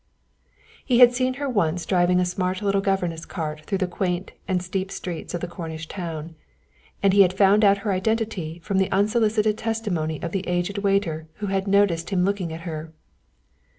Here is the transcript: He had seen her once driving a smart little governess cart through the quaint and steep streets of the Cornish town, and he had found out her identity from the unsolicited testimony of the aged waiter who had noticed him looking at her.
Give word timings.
He 0.83 0.97
had 0.97 1.13
seen 1.13 1.35
her 1.35 1.47
once 1.47 1.85
driving 1.85 2.19
a 2.19 2.25
smart 2.25 2.63
little 2.63 2.81
governess 2.81 3.23
cart 3.23 3.61
through 3.67 3.77
the 3.77 3.85
quaint 3.85 4.31
and 4.47 4.63
steep 4.63 4.91
streets 4.91 5.35
of 5.35 5.41
the 5.41 5.47
Cornish 5.47 5.87
town, 5.87 6.33
and 7.03 7.13
he 7.13 7.21
had 7.21 7.37
found 7.37 7.63
out 7.63 7.77
her 7.85 7.91
identity 7.91 8.57
from 8.63 8.79
the 8.79 8.91
unsolicited 8.91 9.59
testimony 9.59 10.19
of 10.23 10.31
the 10.31 10.47
aged 10.47 10.79
waiter 10.79 11.27
who 11.35 11.45
had 11.53 11.67
noticed 11.67 12.09
him 12.09 12.25
looking 12.25 12.51
at 12.51 12.61
her. 12.61 12.91